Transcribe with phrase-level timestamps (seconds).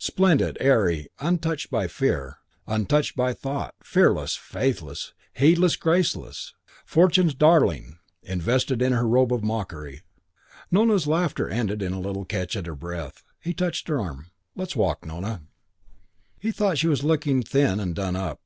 [0.00, 6.54] Splendid; airy, untouched by fear; untouched by thought; fearless, faithless, heedless, graceless.
[6.84, 10.02] Fortune's darling; invested in her robe of mockery.
[10.72, 13.22] Nona's laughter ended in a little catch at her breath.
[13.38, 14.32] He touched her arm.
[14.56, 15.42] "Let's walk, Nona." IV
[16.40, 18.40] He thought she was looking thin and done up.